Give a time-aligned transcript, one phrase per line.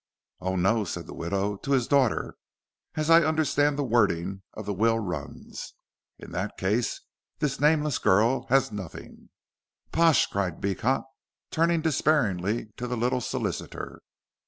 [0.39, 2.33] "Oh, no," said the widow, "to his daughter,
[2.95, 5.75] as I understand the wording of the will runs.
[6.17, 7.01] In that case
[7.37, 9.29] this nameless girl has nothing."
[9.91, 11.03] "Pash!" cried Beecot,
[11.51, 14.01] turning despairingly to the little solicitor.